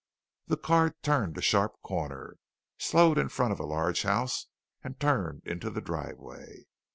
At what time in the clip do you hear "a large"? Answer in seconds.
3.59-4.01